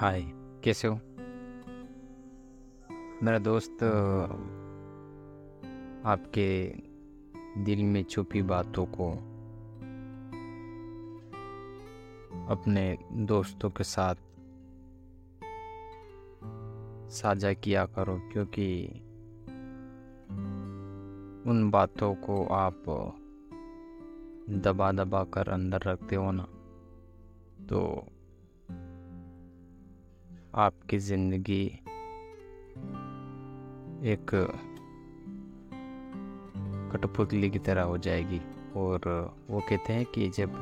हाय, 0.00 0.22
कैसे 0.64 0.88
हो? 0.88 0.94
मेरा 3.22 3.38
दोस्त, 3.38 3.82
आपके 6.06 6.68
दिल 7.64 7.82
में 7.82 8.04
छुपी 8.04 8.42
बातों 8.42 8.86
को 8.86 9.10
अपने 12.46 12.98
दोस्तों 13.12 13.70
के 13.70 13.84
साथ 13.84 14.14
साझा 17.10 17.52
किया 17.52 17.86
करो, 17.86 18.16
क्योंकि 18.32 18.86
उन 21.50 21.70
बातों 21.70 22.14
को 22.14 22.46
आप 22.46 22.82
दबा 24.50 24.92
दबा 24.92 25.24
कर 25.24 25.48
अंदर 25.48 25.82
रखते 25.86 26.16
हो 26.16 26.30
ना 26.30 26.46
तो 27.66 28.06
आपकी 30.54 30.98
ज़िंदगी 30.98 31.64
एक 34.04 34.30
कठपुतली 36.92 37.50
की 37.50 37.58
तरह 37.58 37.82
हो 37.82 37.98
जाएगी। 37.98 38.40
और 38.76 39.00
वो 39.50 39.60
कहते 39.60 39.92
हैं 39.92 40.04
कि 40.04 40.28
जब 40.28 40.58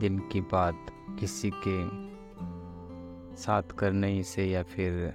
दिल 0.00 0.18
की 0.32 0.40
बात 0.40 0.86
किसी 1.20 1.50
के 1.66 1.78
साथ 3.36 3.62
करने 3.62 4.22
से 4.22 4.44
या 4.44 4.62
फिर 4.62 5.14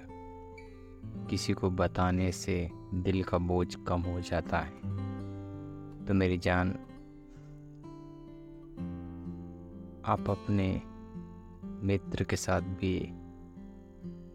किसी 1.30 1.52
को 1.52 1.70
बताने 1.70 2.32
से 2.32 2.70
दिल 2.94 3.22
का 3.22 3.38
बोझ 3.38 3.74
कम 3.88 4.00
हो 4.00 4.20
जाता 4.20 4.58
है। 4.58 4.70
तो 6.06 6.14
मेरी 6.14 6.38
जान, 6.38 6.70
आप 10.06 10.30
अपने 10.30 10.82
मित्र 11.86 12.24
के 12.24 12.36
साथ 12.36 12.60
भी 12.60 13.12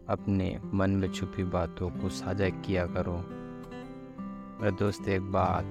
अपने 0.08 0.60
मन 0.74 0.90
में 0.90 1.12
छुपी 1.12 1.44
बातों 1.44 1.90
को 1.90 2.08
साझा 2.08 2.48
किया 2.48 2.86
करो। 2.86 3.16
मेरे 4.62 4.76
दोस्त, 4.76 5.08
एक 5.08 5.22
बात। 5.22 5.64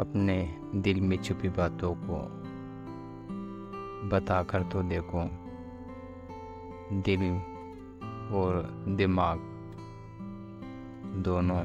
अपने 0.00 0.60
दिल 0.74 1.00
में 1.00 1.22
छुपी 1.22 1.48
बातों 1.48 1.94
को 1.94 2.48
बता 4.08 4.42
कर 4.42 4.62
तो 4.62 4.82
देखो। 4.82 5.30
दिल 6.92 7.20
और 8.34 8.84
दिमाग 8.88 9.38
दोनों 11.24 11.64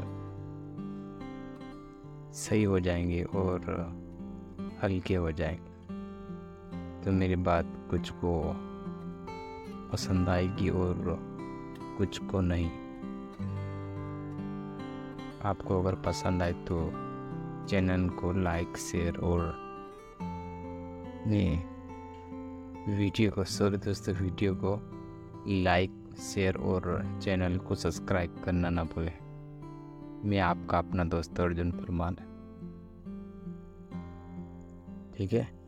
सही 2.32 2.64
हो 2.64 2.80
जाएँगे 2.80 3.24
और 3.24 3.62
हल्के 4.84 5.16
हो 5.16 5.32
जाएँगे। 5.32 5.74
तो 7.04 7.12
मेरी 7.12 7.36
बात 7.36 7.66
कुछ 7.90 8.10
को 8.10 8.56
पसंद 9.94 10.30
आएगी 10.30 10.70
और 10.70 10.96
कुछ 11.98 12.18
को 12.18 12.42
नहीं। 12.42 12.70
आपको 15.46 15.80
अगर 15.82 15.96
पसंद 15.96 16.42
आए 16.42 16.54
तो 16.54 16.92
चैनल 17.68 18.10
को 18.10 18.32
लाइक, 18.34 18.78
शेयर 18.78 19.18
और 19.18 19.42
वीडियो 22.90 23.32
को, 23.32 23.44
सॉरी 23.44 23.78
दोस्तों, 23.78 24.16
वीडियो 24.16 24.56
को 24.56 24.80
लाइक, 25.48 25.92
शेयर 26.20 26.58
और 26.58 27.20
चैनल 27.24 27.58
को 27.58 27.76
सब्सक्राइब 27.76 28.42
करना 28.46 28.70
ना 28.70 28.84
भूलें। 28.84 29.20
मैं 30.30 30.40
आपका 30.40 30.78
अपना 30.78 31.04
दोस्त 31.04 31.40
अर्जुन 31.40 31.72
परमार। 31.72 32.16
ठीक 35.18 35.34
है? 35.34 35.63